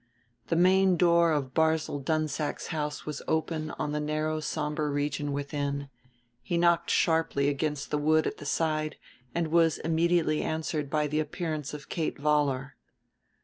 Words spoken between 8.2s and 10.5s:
at the side and was immediately